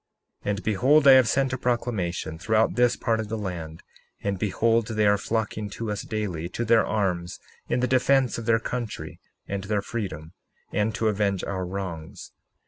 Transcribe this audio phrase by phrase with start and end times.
[0.43, 3.83] 61:6 And behold, I have sent a proclamation throughout this part of the land;
[4.23, 7.39] and behold, they are flocking to us daily, to their arms,
[7.69, 10.33] in the defence of their country and their freedom,
[10.71, 12.31] and to avenge our wrongs.